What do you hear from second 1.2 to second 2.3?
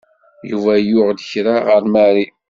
kra ɣer Mary.